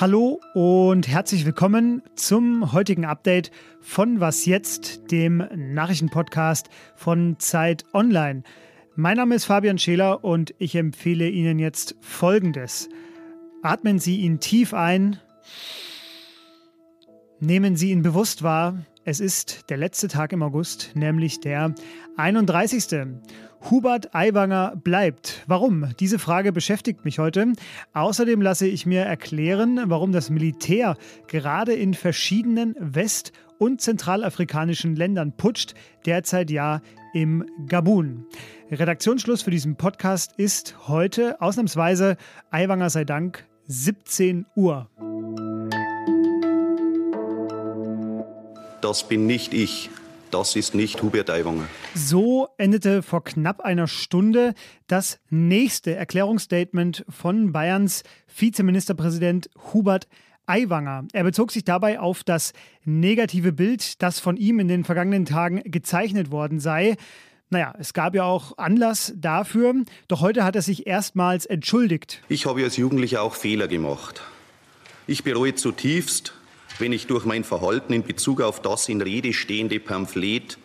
Hallo 0.00 0.40
und 0.54 1.08
herzlich 1.08 1.44
willkommen 1.44 2.00
zum 2.14 2.72
heutigen 2.72 3.04
Update 3.04 3.50
von 3.82 4.18
Was 4.18 4.46
jetzt, 4.46 5.12
dem 5.12 5.46
Nachrichtenpodcast 5.54 6.70
von 6.96 7.38
Zeit 7.38 7.84
Online. 7.92 8.42
Mein 8.96 9.18
Name 9.18 9.34
ist 9.34 9.44
Fabian 9.44 9.76
Scheler 9.76 10.24
und 10.24 10.54
ich 10.56 10.74
empfehle 10.74 11.28
Ihnen 11.28 11.58
jetzt 11.58 11.96
Folgendes. 12.00 12.88
Atmen 13.60 13.98
Sie 13.98 14.20
ihn 14.20 14.40
tief 14.40 14.72
ein, 14.72 15.18
nehmen 17.38 17.76
Sie 17.76 17.90
ihn 17.90 18.00
bewusst 18.00 18.42
wahr. 18.42 18.78
Es 19.10 19.18
ist 19.18 19.68
der 19.70 19.76
letzte 19.76 20.06
Tag 20.06 20.32
im 20.32 20.40
August, 20.40 20.92
nämlich 20.94 21.40
der 21.40 21.74
31. 22.16 23.08
Hubert 23.68 24.14
Aiwanger 24.14 24.76
bleibt. 24.76 25.42
Warum? 25.48 25.88
Diese 25.98 26.20
Frage 26.20 26.52
beschäftigt 26.52 27.04
mich 27.04 27.18
heute. 27.18 27.54
Außerdem 27.92 28.40
lasse 28.40 28.68
ich 28.68 28.86
mir 28.86 29.00
erklären, 29.00 29.80
warum 29.86 30.12
das 30.12 30.30
Militär 30.30 30.96
gerade 31.26 31.72
in 31.72 31.94
verschiedenen 31.94 32.76
west- 32.78 33.32
und 33.58 33.80
zentralafrikanischen 33.80 34.94
Ländern 34.94 35.36
putscht, 35.36 35.74
derzeit 36.06 36.48
ja 36.48 36.80
im 37.12 37.44
Gabun. 37.66 38.26
Redaktionsschluss 38.70 39.42
für 39.42 39.50
diesen 39.50 39.74
Podcast 39.74 40.34
ist 40.36 40.86
heute 40.86 41.40
ausnahmsweise, 41.40 42.16
Aiwanger 42.52 42.90
sei 42.90 43.04
Dank, 43.04 43.44
17 43.66 44.46
Uhr. 44.54 44.88
Das 48.90 49.06
bin 49.06 49.28
nicht 49.28 49.54
ich. 49.54 49.88
Das 50.32 50.56
ist 50.56 50.74
nicht 50.74 51.00
Hubert 51.00 51.30
Aiwanger. 51.30 51.68
So 51.94 52.48
endete 52.58 53.04
vor 53.04 53.22
knapp 53.22 53.60
einer 53.60 53.86
Stunde 53.86 54.52
das 54.88 55.20
nächste 55.30 55.94
Erklärungsstatement 55.94 57.04
von 57.08 57.52
Bayerns 57.52 58.02
Vizeministerpräsident 58.36 59.48
Hubert 59.72 60.08
Aiwanger. 60.46 61.04
Er 61.12 61.22
bezog 61.22 61.52
sich 61.52 61.62
dabei 61.62 62.00
auf 62.00 62.24
das 62.24 62.52
negative 62.84 63.52
Bild, 63.52 64.02
das 64.02 64.18
von 64.18 64.36
ihm 64.36 64.58
in 64.58 64.66
den 64.66 64.82
vergangenen 64.82 65.24
Tagen 65.24 65.62
gezeichnet 65.66 66.32
worden 66.32 66.58
sei. 66.58 66.96
Naja, 67.48 67.72
es 67.78 67.92
gab 67.92 68.16
ja 68.16 68.24
auch 68.24 68.58
Anlass 68.58 69.12
dafür, 69.14 69.84
doch 70.08 70.20
heute 70.20 70.42
hat 70.42 70.56
er 70.56 70.62
sich 70.62 70.88
erstmals 70.88 71.46
entschuldigt. 71.46 72.22
Ich 72.28 72.44
habe 72.44 72.64
als 72.64 72.76
Jugendlicher 72.76 73.22
auch 73.22 73.36
Fehler 73.36 73.68
gemacht. 73.68 74.20
Ich 75.06 75.22
bereue 75.22 75.54
zutiefst, 75.54 76.34
wenn 76.78 76.92
ich 76.92 77.06
durch 77.06 77.24
mein 77.24 77.44
Verhalten 77.44 77.92
in 77.92 78.02
Bezug 78.02 78.40
auf 78.40 78.62
das 78.62 78.88
in 78.88 79.00
Rede 79.00 79.32
stehende 79.32 79.80
Pamphlet 79.80 80.58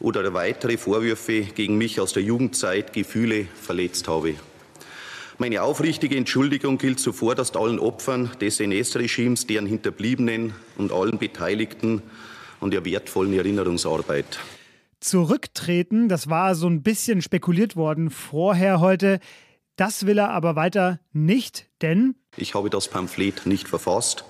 oder 0.00 0.32
weitere 0.34 0.76
Vorwürfe 0.76 1.42
gegen 1.42 1.76
mich 1.76 2.00
aus 2.00 2.12
der 2.12 2.22
Jugendzeit 2.22 2.92
Gefühle 2.92 3.46
verletzt 3.60 4.08
habe. 4.08 4.34
Meine 5.38 5.62
aufrichtige 5.62 6.16
Entschuldigung 6.16 6.78
gilt 6.78 6.98
zuvorderst 6.98 7.56
allen 7.56 7.78
Opfern 7.78 8.30
des 8.40 8.58
NS-Regimes, 8.58 9.46
deren 9.46 9.66
Hinterbliebenen 9.66 10.52
und 10.76 10.92
allen 10.92 11.18
Beteiligten 11.18 12.02
an 12.60 12.72
der 12.72 12.84
wertvollen 12.84 13.32
Erinnerungsarbeit. 13.32 14.40
Zurücktreten, 15.00 16.08
das 16.08 16.28
war 16.28 16.56
so 16.56 16.66
ein 16.66 16.82
bisschen 16.82 17.22
spekuliert 17.22 17.76
worden 17.76 18.10
vorher 18.10 18.80
heute. 18.80 19.20
Das 19.76 20.06
will 20.06 20.18
er 20.18 20.30
aber 20.30 20.56
weiter 20.56 20.98
nicht, 21.12 21.68
denn 21.82 22.16
ich 22.36 22.54
habe 22.54 22.68
das 22.68 22.88
Pamphlet 22.88 23.46
nicht 23.46 23.68
verfasst. 23.68 24.24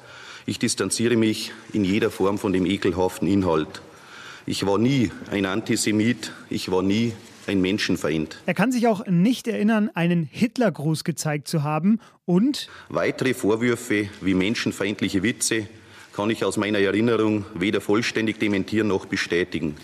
Ich 0.49 0.59
distanziere 0.59 1.17
mich 1.17 1.53
in 1.75 1.85
jeder 1.85 2.11
Form 2.11 2.39
von 2.39 2.55
dem 2.55 2.65
ekelhaften 2.65 3.29
Inhalt. 3.29 3.83
Ich 4.47 4.65
war 4.65 4.79
nie 4.79 5.11
ein 5.31 5.45
Antisemit, 5.45 6.33
ich 6.49 6.71
war 6.71 6.83
nie 6.83 7.13
ein 7.47 7.61
Menschenfeind. 7.61 8.39
Er 8.47 8.55
kann 8.55 8.73
sich 8.73 8.87
auch 8.87 9.05
nicht 9.07 9.47
erinnern, 9.47 9.91
einen 9.93 10.25
Hitlergruß 10.25 11.05
gezeigt 11.05 11.49
zu 11.49 11.65
haben 11.65 12.01
und 12.25 12.71
weitere 12.89 13.35
Vorwürfe 13.35 14.09
wie 14.23 14.33
menschenfeindliche 14.33 15.23
Witze 15.23 15.69
kann 16.15 16.31
ich 16.31 16.47
aus 16.47 16.57
meiner 16.57 16.79
Erinnerung 16.79 17.45
weder 17.53 17.83
vollständig 17.83 18.39
dementieren 18.39 18.89
noch 18.89 19.05
bestätigen. 19.05 19.77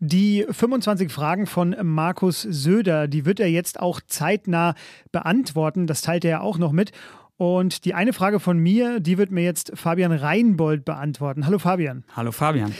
Die 0.00 0.44
25 0.50 1.10
Fragen 1.10 1.46
von 1.46 1.74
Markus 1.82 2.42
Söder, 2.42 3.08
die 3.08 3.24
wird 3.24 3.40
er 3.40 3.48
jetzt 3.48 3.80
auch 3.80 4.02
zeitnah 4.06 4.74
beantworten. 5.12 5.86
Das 5.86 6.02
teilt 6.02 6.26
er 6.26 6.30
ja 6.30 6.40
auch 6.42 6.58
noch 6.58 6.72
mit. 6.72 6.92
Und 7.36 7.84
die 7.84 7.94
eine 7.94 8.12
Frage 8.12 8.38
von 8.38 8.58
mir, 8.58 9.00
die 9.00 9.18
wird 9.18 9.30
mir 9.30 9.42
jetzt 9.42 9.72
Fabian 9.74 10.12
Reinbold 10.12 10.84
beantworten. 10.84 11.46
Hallo 11.46 11.58
Fabian. 11.58 12.04
Hallo 12.14 12.30
Fabian. 12.30 12.72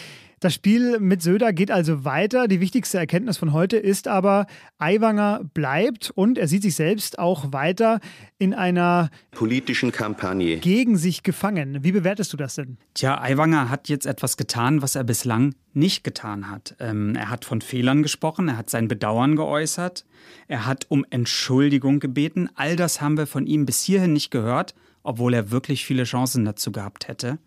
Das 0.44 0.53
Spiel 0.53 1.00
mit 1.00 1.22
Söder 1.22 1.55
geht 1.55 1.71
also 1.71 2.05
weiter. 2.05 2.49
Die 2.49 2.60
wichtigste 2.60 2.99
Erkenntnis 2.99 3.38
von 3.38 3.55
heute 3.55 3.78
ist 3.78 4.09
aber, 4.09 4.47
Aiwanger 4.77 5.41
bleibt 5.55 6.10
und 6.10 6.37
er 6.37 6.49
sieht 6.49 6.60
sich 6.60 6.75
selbst 6.75 7.19
auch 7.19 7.55
weiter 7.55 7.99
in 8.37 8.53
einer 8.53 9.09
politischen 9.31 9.91
Kampagne 9.91 10.59
gegen 10.59 10.99
sich 10.99 11.22
gefangen. 11.22 11.83
Wie 11.83 11.93
bewertest 11.93 12.31
du 12.34 12.37
das 12.37 12.56
denn? 12.56 12.77
Tja, 12.93 13.19
Aiwanger 13.22 13.71
hat 13.71 13.88
jetzt 13.88 14.04
etwas 14.04 14.37
getan, 14.37 14.83
was 14.83 14.97
er 14.97 15.04
bislang 15.04 15.54
nicht 15.72 16.04
getan 16.04 16.50
hat. 16.50 16.77
Ähm, 16.78 17.16
er 17.16 17.31
hat 17.31 17.47
von 17.47 17.62
Fehlern 17.62 18.03
gesprochen, 18.03 18.49
er 18.49 18.59
hat 18.59 18.69
sein 18.69 18.87
Bedauern 18.87 19.37
geäußert, 19.37 20.04
er 20.47 20.66
hat 20.66 20.84
um 20.91 21.06
Entschuldigung 21.09 22.00
gebeten. 22.00 22.50
All 22.54 22.77
das 22.77 23.00
haben 23.00 23.16
wir 23.16 23.27
von 23.27 23.47
ihm 23.47 23.65
bis 23.65 23.81
hierhin 23.81 24.12
nicht 24.12 24.31
gehört, 24.31 24.75
obwohl 25.04 25.33
er 25.33 25.50
wirklich 25.50 25.87
viele 25.87 26.04
Chancen 26.04 26.44
dazu 26.44 26.71
gehabt 26.71 27.09
hätte. 27.09 27.38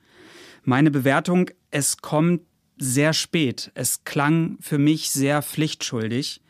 Meine 0.64 0.90
Bewertung, 0.90 1.52
es 1.70 1.98
kommt 1.98 2.42
sehr 2.78 3.14
spät. 3.14 3.72
Es 3.76 4.04
klang 4.04 4.58
für 4.62 4.78
mich 4.78 5.12
sehr 5.12 5.42
pflichtschuldig. 5.42 6.42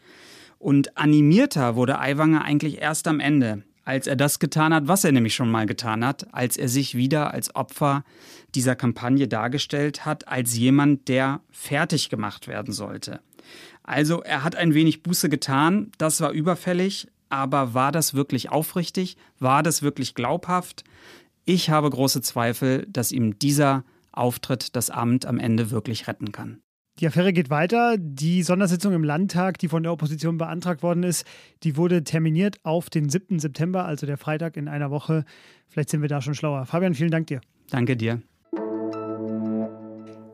Und 0.59 0.97
animierter 0.97 1.75
wurde 1.75 1.99
Aiwanger 1.99 2.43
eigentlich 2.43 2.81
erst 2.81 3.07
am 3.07 3.19
Ende, 3.19 3.63
als 3.85 4.07
er 4.07 4.15
das 4.15 4.39
getan 4.39 4.73
hat, 4.73 4.88
was 4.88 5.03
er 5.03 5.11
nämlich 5.11 5.35
schon 5.35 5.51
mal 5.51 5.65
getan 5.65 6.03
hat, 6.03 6.33
als 6.33 6.57
er 6.57 6.67
sich 6.67 6.95
wieder 6.95 7.33
als 7.33 7.55
Opfer 7.55 8.03
dieser 8.55 8.75
Kampagne 8.75 9.27
dargestellt 9.27 10.05
hat, 10.05 10.27
als 10.27 10.57
jemand, 10.57 11.07
der 11.07 11.41
fertig 11.51 12.09
gemacht 12.09 12.47
werden 12.47 12.73
sollte. 12.73 13.21
Also 13.83 14.21
er 14.23 14.44
hat 14.44 14.55
ein 14.55 14.73
wenig 14.73 15.03
Buße 15.03 15.29
getan, 15.29 15.91
das 15.97 16.19
war 16.19 16.31
überfällig, 16.31 17.07
aber 17.29 17.73
war 17.73 17.91
das 17.91 18.13
wirklich 18.13 18.49
aufrichtig? 18.49 19.17
War 19.39 19.63
das 19.63 19.81
wirklich 19.81 20.15
glaubhaft? 20.15 20.83
Ich 21.45 21.69
habe 21.69 21.89
große 21.89 22.21
Zweifel, 22.21 22.85
dass 22.89 23.11
ihm 23.11 23.39
dieser 23.39 23.83
Auftritt 24.17 24.75
das 24.75 24.89
Amt 24.89 25.25
am 25.25 25.39
Ende 25.39 25.72
wirklich 25.72 26.07
retten 26.07 26.31
kann. 26.31 26.61
Die 27.00 27.05
Affäre 27.05 27.31
geht 27.31 27.51
weiter. 27.51 27.95
Die 28.00 28.41
Sondersitzung 28.41 28.91
im 28.94 29.03
Landtag, 29.03 29.59
die 29.59 29.67
von 29.67 29.83
der 29.83 29.91
Opposition 29.91 30.39
beantragt 30.39 30.81
worden 30.81 31.03
ist, 31.03 31.25
die 31.61 31.78
wurde 31.78 32.03
terminiert 32.03 32.57
auf 32.63 32.89
den 32.89 33.07
7. 33.07 33.38
September, 33.38 33.85
also 33.85 34.07
der 34.07 34.17
Freitag 34.17 34.57
in 34.57 34.67
einer 34.67 34.89
Woche. 34.89 35.23
Vielleicht 35.67 35.89
sind 35.89 36.01
wir 36.01 36.09
da 36.09 36.22
schon 36.22 36.33
schlauer. 36.33 36.66
Fabian, 36.66 36.95
vielen 36.95 37.11
Dank 37.11 37.27
dir. 37.27 37.41
Danke 37.69 37.95
dir. 37.95 38.22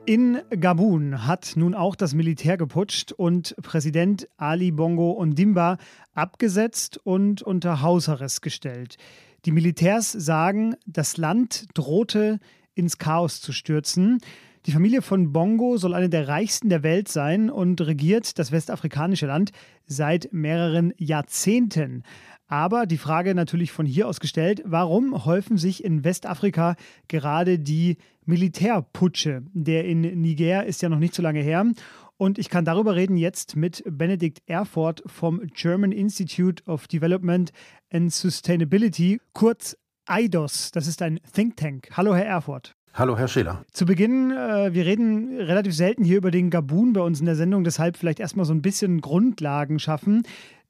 In 0.06 0.42
Gabun 0.60 1.28
hat 1.28 1.54
nun 1.56 1.76
auch 1.76 1.96
das 1.96 2.14
Militär 2.14 2.58
geputscht 2.58 3.14
und 3.14 3.56
Präsident 3.62 4.28
Ali 4.38 4.72
Bongo 4.72 5.18
Ondimba 5.18 5.78
abgesetzt 6.14 6.98
und 7.04 7.42
unter 7.42 7.82
Hausarrest 7.82 8.42
gestellt. 8.42 8.98
Die 9.46 9.52
Militärs 9.52 10.12
sagen, 10.12 10.76
das 10.86 11.16
Land 11.18 11.68
drohte 11.74 12.40
ins 12.76 12.98
Chaos 12.98 13.42
zu 13.42 13.52
stürzen. 13.52 14.20
Die 14.66 14.72
Familie 14.72 15.02
von 15.02 15.34
Bongo 15.34 15.76
soll 15.76 15.94
eine 15.94 16.08
der 16.10 16.30
reichsten 16.30 16.70
der 16.70 16.84
Welt 16.84 17.10
sein 17.10 17.50
und 17.50 17.82
regiert 17.82 18.40
das 18.40 18.54
westafrikanische 18.54 19.26
Land 19.26 19.52
seit 19.86 20.32
mehreren 20.32 20.94
Jahrzehnten. 20.98 22.04
Aber 22.48 22.86
die 22.86 22.98
Frage 22.98 23.36
natürlich 23.36 23.74
von 23.74 23.86
hier 23.86 24.08
aus 24.08 24.22
gestellt, 24.22 24.62
warum 24.64 25.26
häufen 25.26 25.58
sich 25.58 25.84
in 25.84 26.04
Westafrika 26.06 26.76
gerade 27.10 27.60
die 27.60 27.98
Militärputsche? 28.26 29.44
Der 29.54 29.84
in 29.86 30.02
Niger 30.02 30.66
ist 30.66 30.82
ja 30.82 30.88
noch 30.88 31.00
nicht 31.00 31.14
so 31.16 31.22
lange 31.22 31.42
her. 31.42 31.66
Und 32.16 32.38
ich 32.38 32.50
kann 32.50 32.64
darüber 32.64 32.96
reden 32.96 33.18
jetzt 33.18 33.58
mit 33.58 33.84
Benedikt 33.86 34.44
Erfurt 34.46 35.04
vom 35.08 35.42
German 35.54 35.92
Institute 35.92 36.64
of 36.66 36.88
Development 36.88 37.52
and 37.92 38.14
Sustainability, 38.14 39.20
kurz 39.34 39.76
IDOS. 40.10 40.72
Das 40.72 40.88
ist 40.88 41.02
ein 41.02 41.20
Think 41.34 41.58
Tank. 41.58 41.90
Hallo, 41.94 42.16
Herr 42.16 42.26
Erfurt. 42.26 42.76
Hallo, 42.94 43.18
Herr 43.18 43.28
Schiller. 43.28 43.66
Zu 43.72 43.86
Beginn, 43.86 44.32
äh, 44.32 44.74
wir 44.74 44.86
reden 44.86 45.36
relativ 45.36 45.76
selten 45.76 46.04
hier 46.04 46.18
über 46.18 46.30
den 46.30 46.50
Gabun 46.50 46.94
bei 46.94 47.02
uns 47.02 47.20
in 47.20 47.26
der 47.26 47.36
Sendung, 47.36 47.64
deshalb 47.64 47.98
vielleicht 47.98 48.20
erstmal 48.20 48.46
so 48.46 48.54
ein 48.54 48.62
bisschen 48.62 49.02
Grundlagen 49.02 49.80
schaffen. 49.80 50.24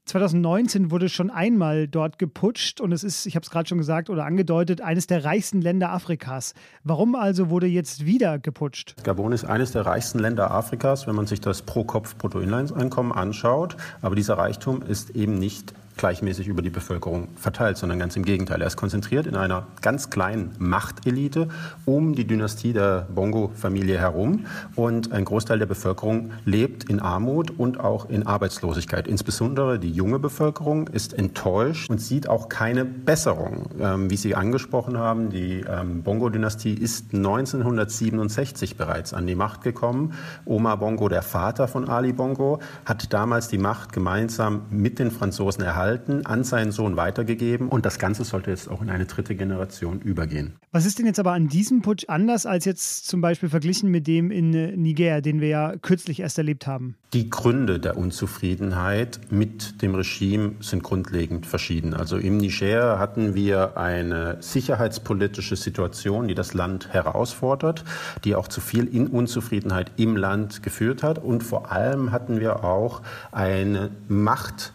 2019 0.06 0.91
wurde 0.91 1.07
schon 1.07 1.30
einmal 1.30 1.88
dort 1.88 2.19
geputscht 2.19 2.81
und 2.81 2.91
es 2.91 3.03
ist, 3.03 3.25
ich 3.25 3.35
habe 3.35 3.44
es 3.44 3.50
gerade 3.50 3.68
schon 3.68 3.77
gesagt 3.77 4.09
oder 4.09 4.25
angedeutet, 4.25 4.81
eines 4.81 5.07
der 5.07 5.24
reichsten 5.24 5.62
Länder 5.62 5.91
Afrikas. 5.91 6.53
Warum 6.83 7.15
also 7.15 7.50
wurde 7.50 7.68
jetzt 7.68 8.06
wieder 8.06 8.38
geputscht? 8.38 8.95
Gabun 9.03 9.31
ist 9.31 9.45
eines 9.45 9.71
der 9.71 9.86
reichsten 9.86 10.19
Länder 10.19 10.51
Afrikas, 10.51 11.07
wenn 11.07 11.15
man 11.15 11.25
sich 11.25 11.39
das 11.39 11.62
Pro-Kopf-Bruttoinlandseinkommen 11.62 13.13
anschaut. 13.13 13.77
Aber 14.01 14.15
dieser 14.15 14.38
Reichtum 14.38 14.81
ist 14.81 15.12
eben 15.12 15.39
nicht 15.39 15.74
gleichmäßig 15.97 16.47
über 16.47 16.61
die 16.61 16.69
Bevölkerung 16.69 17.29
verteilt, 17.35 17.77
sondern 17.77 17.99
ganz 17.99 18.15
im 18.15 18.23
Gegenteil. 18.25 18.61
Er 18.61 18.67
ist 18.67 18.77
konzentriert 18.77 19.27
in 19.27 19.35
einer 19.35 19.67
ganz 19.81 20.09
kleinen 20.09 20.51
Machtelite 20.59 21.47
um 21.85 22.15
die 22.15 22.25
Dynastie 22.25 22.73
der 22.73 23.07
Bongo-Familie 23.13 23.97
herum 23.97 24.45
und 24.75 25.11
ein 25.11 25.25
Großteil 25.25 25.59
der 25.59 25.65
Bevölkerung 25.65 26.31
lebt 26.45 26.89
in 26.89 26.99
Armut 26.99 27.51
und 27.51 27.79
auch 27.79 28.09
in 28.09 28.25
Arbeitslosigkeit. 28.25 29.07
Insbesondere 29.07 29.79
die 29.79 29.91
junge 29.91 30.19
Bevölkerung 30.19 30.87
ist 30.87 31.13
enttäuscht 31.13 31.89
und 31.89 31.99
sieht 31.99 32.27
auch 32.27 32.49
keine 32.49 32.85
Besserung. 32.85 33.69
Ähm, 33.79 34.09
wie 34.09 34.17
Sie 34.17 34.35
angesprochen 34.35 34.97
haben, 34.97 35.29
die 35.29 35.61
ähm, 35.61 36.03
Bongo-Dynastie 36.03 36.73
ist 36.73 37.13
1967 37.13 38.77
bereits 38.77 39.13
an 39.13 39.27
die 39.27 39.35
Macht 39.35 39.61
gekommen. 39.61 40.13
Omar 40.45 40.77
Bongo, 40.77 41.09
der 41.09 41.21
Vater 41.21 41.67
von 41.67 41.87
Ali 41.87 42.13
Bongo, 42.13 42.59
hat 42.85 43.13
damals 43.13 43.47
die 43.47 43.57
Macht 43.57 43.93
gemeinsam 43.93 44.63
mit 44.69 44.99
den 44.99 45.11
Franzosen 45.11 45.63
erhalten, 45.63 45.82
an 46.25 46.44
seinen 46.44 46.71
Sohn 46.71 46.97
weitergegeben 46.97 47.69
und 47.69 47.85
das 47.85 48.00
Ganze 48.00 48.24
sollte 48.24 48.50
jetzt 48.50 48.69
auch 48.69 48.81
in 48.81 48.89
eine 48.89 49.06
dritte 49.06 49.35
Generation 49.35 50.01
übergehen. 50.01 50.53
Was 50.71 50.85
ist 50.85 51.00
denn 51.00 51.06
jetzt 51.06 51.19
aber 51.19 51.33
an 51.33 51.47
diesem 51.47 51.81
Putsch 51.81 52.06
anders 52.07 52.45
als 52.45 52.65
jetzt 52.65 53.07
zum 53.07 53.21
Beispiel 53.21 53.50
verglichen 53.50 53.91
mit 53.91 54.07
dem 54.07 54.31
in 54.31 54.53
äh, 54.53 54.75
Niger, 54.75 55.21
den 55.21 55.41
wir 55.41 55.50
ja 55.50 55.74
kürzlich 55.81 56.19
erst 56.21 56.38
erlebt 56.38 56.68
haben? 56.68 56.95
Die 57.13 57.30
Gründe 57.30 57.80
der 57.80 57.97
Unzufriedenheit 57.97 59.19
mit 59.30 59.81
dem 59.81 59.94
Regime 59.94 60.53
sind 60.62 60.81
grundlegend 60.81 61.45
verschieden. 61.45 61.94
Also 61.94 62.18
im 62.18 62.38
Niger 62.38 62.97
hatten 62.97 63.36
wir 63.36 63.77
eine 63.77 64.38
sicherheitspolitische 64.39 65.56
Situation, 65.56 66.27
die 66.27 66.36
das 66.36 66.53
Land 66.53 66.91
herausfordert, 66.91 67.83
die 68.24 68.36
auch 68.36 68.47
zu 68.47 68.62
viel 68.62 68.88
Unzufriedenheit 69.07 69.91
im 69.97 70.18
Land 70.18 70.63
geführt 70.63 71.03
hat. 71.03 71.19
Und 71.19 71.44
vor 71.44 71.71
allem 71.71 72.12
hatten 72.12 72.39
wir 72.39 72.63
auch 72.63 73.01
eine 73.31 73.91
Macht 74.07 74.74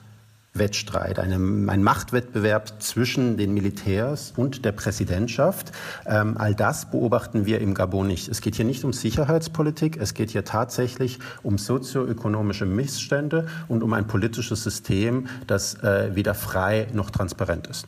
Wettstreit, 0.58 1.19
eine, 1.19 1.37
ein 1.70 1.82
Machtwettbewerb 1.82 2.82
zwischen 2.82 3.37
den 3.37 3.55
Militärs 3.55 4.32
und 4.37 4.64
der 4.64 4.72
Präsidentschaft. 4.72 5.72
Ähm, 6.06 6.37
all 6.38 6.55
das 6.55 6.90
beobachten 6.90 7.46
wir 7.46 7.60
im 7.60 7.75
Gabon 7.75 8.06
nicht. 8.06 8.28
Es 8.28 8.40
geht 8.40 8.56
hier 8.56 8.64
nicht 8.64 8.84
um 8.84 8.93
Sicherheitspolitik, 8.93 9.96
es 9.96 10.14
geht 10.14 10.31
hier 10.31 10.44
tatsächlich 10.44 11.19
um 11.43 11.58
sozioökonomische 11.58 12.66
Missstände 12.66 13.46
und 13.69 13.82
um 13.82 13.93
ein 13.93 14.06
politisches 14.06 14.62
System, 14.62 15.28
das 15.46 15.75
äh, 15.82 16.14
weder 16.14 16.34
frei 16.34 16.88
noch 16.93 17.11
transparent 17.11 17.66
ist. 17.66 17.87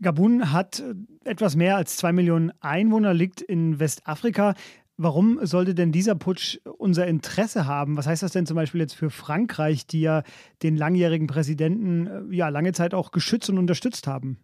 Gabun 0.00 0.52
hat 0.52 0.82
etwas 1.24 1.56
mehr 1.56 1.76
als 1.76 1.96
zwei 1.96 2.12
Millionen 2.12 2.52
Einwohner, 2.60 3.14
liegt 3.14 3.40
in 3.40 3.80
Westafrika. 3.80 4.54
Warum 5.00 5.38
sollte 5.46 5.76
denn 5.76 5.92
dieser 5.92 6.16
Putsch 6.16 6.58
unser 6.76 7.06
Interesse 7.06 7.66
haben? 7.66 7.96
Was 7.96 8.08
heißt 8.08 8.24
das 8.24 8.32
denn 8.32 8.46
zum 8.46 8.56
Beispiel 8.56 8.80
jetzt 8.80 8.96
für 8.96 9.10
Frankreich, 9.10 9.86
die 9.86 10.00
ja 10.00 10.24
den 10.64 10.76
langjährigen 10.76 11.28
Präsidenten 11.28 12.32
äh, 12.32 12.34
ja 12.34 12.48
lange 12.48 12.72
Zeit 12.72 12.94
auch 12.94 13.12
geschützt 13.12 13.48
und 13.48 13.58
unterstützt 13.58 14.08
haben? 14.08 14.38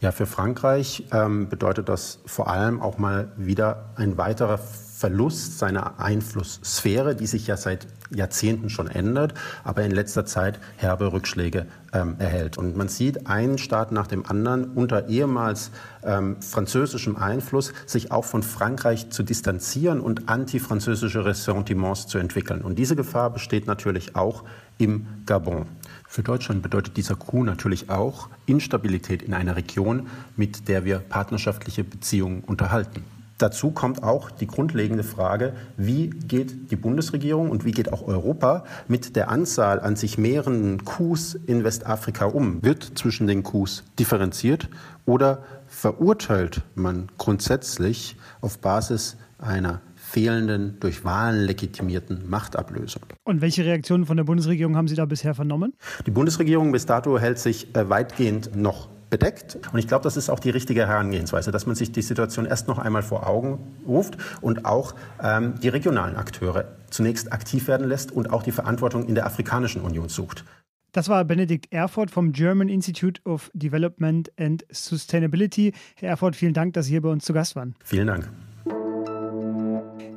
Ja, 0.00 0.12
für 0.12 0.26
Frankreich 0.26 1.04
ähm, 1.12 1.48
bedeutet 1.48 1.88
das 1.88 2.20
vor 2.24 2.48
allem 2.48 2.80
auch 2.80 2.98
mal 2.98 3.32
wieder 3.36 3.90
ein 3.96 4.16
weiterer 4.16 4.58
Verlust 4.96 5.58
seiner 5.58 6.00
Einflusssphäre, 6.00 7.14
die 7.14 7.26
sich 7.26 7.46
ja 7.46 7.58
seit 7.58 7.86
Jahrzehnten 8.08 8.70
schon 8.70 8.86
ändert, 8.86 9.34
aber 9.62 9.84
in 9.84 9.90
letzter 9.90 10.24
Zeit 10.24 10.58
herbe 10.78 11.12
Rückschläge 11.12 11.66
ähm, 11.92 12.16
erhält. 12.18 12.56
Und 12.56 12.78
man 12.78 12.88
sieht 12.88 13.26
einen 13.26 13.58
Staat 13.58 13.92
nach 13.92 14.06
dem 14.06 14.24
anderen 14.24 14.64
unter 14.70 15.08
ehemals 15.08 15.70
ähm, 16.02 16.40
französischem 16.40 17.16
Einfluss 17.16 17.74
sich 17.84 18.10
auch 18.10 18.24
von 18.24 18.42
Frankreich 18.42 19.10
zu 19.10 19.22
distanzieren 19.22 20.00
und 20.00 20.30
antifranzösische 20.30 21.26
Ressentiments 21.26 22.06
zu 22.06 22.16
entwickeln. 22.16 22.62
Und 22.62 22.78
diese 22.78 22.96
Gefahr 22.96 23.28
besteht 23.28 23.66
natürlich 23.66 24.16
auch 24.16 24.44
im 24.78 25.06
Gabon. 25.26 25.66
Für 26.08 26.22
Deutschland 26.22 26.62
bedeutet 26.62 26.96
dieser 26.96 27.16
Coup 27.16 27.44
natürlich 27.44 27.90
auch 27.90 28.30
Instabilität 28.46 29.22
in 29.22 29.34
einer 29.34 29.56
Region, 29.56 30.06
mit 30.36 30.68
der 30.68 30.86
wir 30.86 31.00
partnerschaftliche 31.00 31.84
Beziehungen 31.84 32.40
unterhalten. 32.40 33.04
Dazu 33.38 33.70
kommt 33.70 34.02
auch 34.02 34.30
die 34.30 34.46
grundlegende 34.46 35.04
Frage, 35.04 35.52
wie 35.76 36.08
geht 36.08 36.70
die 36.70 36.76
Bundesregierung 36.76 37.50
und 37.50 37.66
wie 37.66 37.72
geht 37.72 37.92
auch 37.92 38.06
Europa 38.06 38.64
mit 38.88 39.14
der 39.14 39.28
Anzahl 39.28 39.78
an 39.80 39.94
sich 39.94 40.16
mehrenden 40.16 40.84
Coups 40.86 41.34
in 41.46 41.62
Westafrika 41.62 42.24
um? 42.24 42.62
Wird 42.62 42.92
zwischen 42.94 43.26
den 43.26 43.42
Coups 43.42 43.84
differenziert 43.98 44.70
oder 45.04 45.42
verurteilt 45.66 46.62
man 46.74 47.08
grundsätzlich 47.18 48.16
auf 48.40 48.58
Basis 48.58 49.18
einer 49.38 49.82
fehlenden, 49.96 50.78
durch 50.80 51.04
Wahlen 51.04 51.44
legitimierten 51.44 52.30
Machtablösung. 52.30 53.02
Und 53.24 53.42
welche 53.42 53.64
Reaktionen 53.64 54.06
von 54.06 54.16
der 54.16 54.24
Bundesregierung 54.24 54.76
haben 54.76 54.88
Sie 54.88 54.94
da 54.94 55.04
bisher 55.04 55.34
vernommen? 55.34 55.74
Die 56.06 56.10
Bundesregierung 56.10 56.72
bis 56.72 56.86
dato 56.86 57.18
hält 57.18 57.38
sich 57.38 57.74
äh, 57.74 57.90
weitgehend 57.90 58.56
noch 58.56 58.88
bedeckt. 59.16 59.58
Und 59.72 59.78
ich 59.78 59.88
glaube, 59.88 60.04
das 60.04 60.16
ist 60.16 60.28
auch 60.28 60.38
die 60.38 60.50
richtige 60.50 60.86
Herangehensweise, 60.86 61.50
dass 61.50 61.64
man 61.64 61.74
sich 61.74 61.90
die 61.90 62.02
Situation 62.02 62.44
erst 62.44 62.68
noch 62.68 62.78
einmal 62.78 63.02
vor 63.02 63.26
Augen 63.26 63.58
ruft 63.86 64.18
und 64.42 64.66
auch 64.66 64.94
ähm, 65.22 65.54
die 65.62 65.68
regionalen 65.68 66.16
Akteure 66.16 66.66
zunächst 66.90 67.32
aktiv 67.32 67.66
werden 67.66 67.88
lässt 67.88 68.12
und 68.12 68.30
auch 68.30 68.42
die 68.42 68.52
Verantwortung 68.52 69.06
in 69.06 69.14
der 69.14 69.24
Afrikanischen 69.24 69.80
Union 69.80 70.10
sucht. 70.10 70.44
Das 70.92 71.08
war 71.08 71.24
Benedikt 71.24 71.72
Erfurt 71.72 72.10
vom 72.10 72.32
German 72.32 72.68
Institute 72.68 73.20
of 73.24 73.50
Development 73.54 74.30
and 74.38 74.64
Sustainability. 74.70 75.72
Herr 75.96 76.10
Erfurt, 76.10 76.36
vielen 76.36 76.54
Dank, 76.54 76.74
dass 76.74 76.86
Sie 76.86 76.92
hier 76.92 77.02
bei 77.02 77.10
uns 77.10 77.24
zu 77.24 77.32
Gast 77.32 77.56
waren. 77.56 77.74
Vielen 77.84 78.06
Dank. 78.06 78.30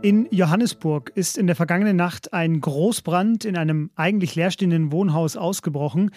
In 0.02 0.30
Johannesburg 0.32 1.12
ist 1.16 1.38
in 1.38 1.46
der 1.46 1.58
vergangenen 1.58 1.98
Nacht 1.98 2.32
ein 2.32 2.62
Großbrand 2.62 3.44
in 3.44 3.58
einem 3.58 3.90
eigentlich 3.96 4.34
leerstehenden 4.34 4.94
Wohnhaus 4.94 5.36
ausgebrochen. 5.36 6.12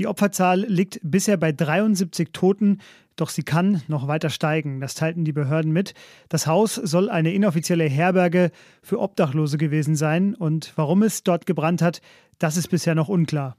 Die 0.00 0.08
Opferzahl 0.08 0.62
liegt 0.62 0.98
bisher 1.04 1.36
bei 1.36 1.52
73 1.52 2.30
Toten, 2.32 2.80
doch 3.14 3.28
sie 3.28 3.44
kann 3.44 3.82
noch 3.86 4.08
weiter 4.08 4.30
steigen. 4.30 4.80
Das 4.80 4.96
teilten 4.96 5.24
die 5.24 5.32
Behörden 5.32 5.70
mit. 5.70 5.94
Das 6.28 6.48
Haus 6.48 6.74
soll 6.74 7.08
eine 7.08 7.32
inoffizielle 7.32 7.84
Herberge 7.84 8.50
für 8.82 8.98
Obdachlose 8.98 9.56
gewesen 9.56 9.94
sein 9.94 10.34
und 10.34 10.72
warum 10.74 11.04
es 11.04 11.22
dort 11.22 11.46
gebrannt 11.46 11.80
hat, 11.80 12.00
das 12.40 12.56
ist 12.56 12.68
bisher 12.68 12.96
noch 12.96 13.08
unklar. 13.08 13.56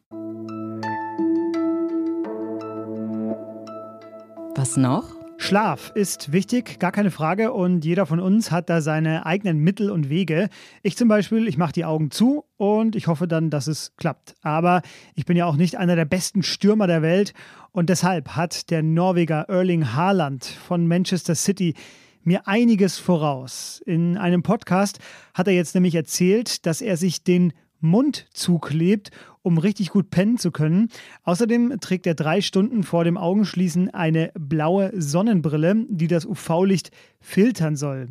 Was 4.56 4.76
noch? 4.76 5.19
Schlaf 5.50 5.92
ist 5.96 6.32
wichtig, 6.32 6.78
gar 6.78 6.92
keine 6.92 7.10
Frage, 7.10 7.54
und 7.54 7.84
jeder 7.84 8.06
von 8.06 8.20
uns 8.20 8.52
hat 8.52 8.70
da 8.70 8.82
seine 8.82 9.26
eigenen 9.26 9.58
Mittel 9.58 9.90
und 9.90 10.08
Wege. 10.08 10.48
Ich 10.84 10.96
zum 10.96 11.08
Beispiel, 11.08 11.48
ich 11.48 11.58
mache 11.58 11.72
die 11.72 11.86
Augen 11.86 12.12
zu 12.12 12.46
und 12.58 12.96
ich 12.96 13.08
hoffe 13.08 13.28
dann, 13.28 13.50
dass 13.50 13.66
es 13.66 13.96
klappt. 13.98 14.36
Aber 14.44 14.84
ich 15.16 15.26
bin 15.26 15.36
ja 15.36 15.48
auch 15.48 15.56
nicht 15.56 15.76
einer 15.76 15.96
der 15.96 16.06
besten 16.06 16.44
Stürmer 16.44 16.86
der 16.86 17.02
Welt 17.02 17.34
und 17.72 17.90
deshalb 17.90 18.36
hat 18.36 18.70
der 18.70 18.84
Norweger 18.84 19.50
Erling 19.50 19.96
Haaland 19.96 20.46
von 20.46 20.88
Manchester 20.88 21.34
City 21.34 21.74
mir 22.22 22.48
einiges 22.48 23.00
voraus. 23.00 23.82
In 23.88 24.18
einem 24.20 24.44
Podcast 24.44 25.00
hat 25.34 25.48
er 25.48 25.54
jetzt 25.54 25.74
nämlich 25.74 25.96
erzählt, 25.96 26.68
dass 26.68 26.80
er 26.80 26.96
sich 26.96 27.24
den 27.24 27.54
Mund 27.80 28.28
zuklebt, 28.34 29.12
um 29.42 29.58
richtig 29.58 29.90
gut 29.90 30.10
pennen 30.10 30.38
zu 30.38 30.52
können. 30.52 30.90
Außerdem 31.24 31.80
trägt 31.80 32.08
er 32.08 32.16
drei 32.16 32.42
Stunden 32.42 32.84
vor 32.84 33.04
dem 33.04 33.18
Augenschließen 33.18 33.90
eine 33.90 34.32
blaue 34.38 34.92
Sonnenbrille, 35.00 35.86
die 35.90 36.08
das 36.08 36.26
UV-Licht 36.26 36.92
filtern 37.20 37.76
soll. 37.76 38.10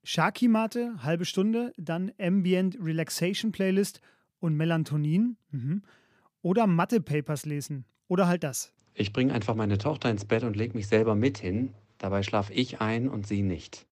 Shaki-Mate, 0.02 1.02
halbe 1.02 1.24
Stunde, 1.24 1.72
dann 1.76 2.12
Ambient 2.18 2.78
Relaxation 2.80 3.52
Playlist 3.52 4.00
und 4.40 4.56
Melatonin. 4.56 5.36
Mhm. 5.50 5.82
Oder 6.42 6.66
Mathe-Papers 6.66 7.44
lesen. 7.44 7.84
Oder 8.08 8.26
halt 8.26 8.42
das. 8.44 8.72
Ich 8.94 9.12
bringe 9.12 9.34
einfach 9.34 9.54
meine 9.54 9.78
Tochter 9.78 10.10
ins 10.10 10.24
Bett 10.24 10.42
und 10.42 10.56
lege 10.56 10.76
mich 10.76 10.88
selber 10.88 11.14
mit 11.14 11.38
hin. 11.38 11.74
Dabei 11.98 12.22
schlafe 12.22 12.52
ich 12.54 12.80
ein 12.80 13.08
und 13.08 13.26
sie 13.26 13.42
nicht. 13.42 13.86